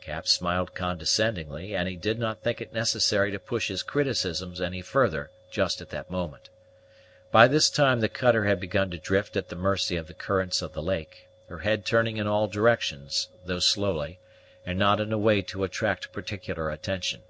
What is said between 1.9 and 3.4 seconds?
did not think it necessary to